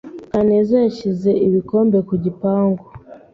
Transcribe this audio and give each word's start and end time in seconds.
Kaneza 0.31 0.75
yashyize 0.85 1.29
ibikombe 1.47 1.97
ku 2.07 2.13
gipangu. 2.23 2.85